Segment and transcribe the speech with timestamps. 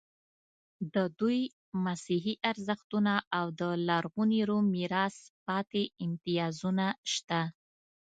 [0.93, 1.39] د دوی
[1.85, 5.15] مسیحي ارزښتونه او د لرغوني روم میراث
[5.47, 7.41] پاتې امتیازونه شته.